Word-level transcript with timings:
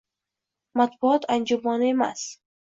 Matbuot 0.77 1.23
anjumani 1.33 1.85
emas 1.93 2.21